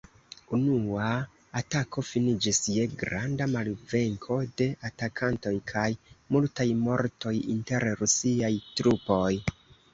Unua 0.57 1.09
atako 1.59 2.03
finiĝis 2.11 2.61
je 2.77 2.85
granda 3.03 3.47
malvenko 3.57 4.39
de 4.63 4.69
atakantoj 4.91 5.55
kaj 5.75 5.87
multaj 6.37 6.69
mortoj 6.83 7.37
inter 7.57 7.89
Rusiaj 8.05 8.55
trupoj. 8.77 9.33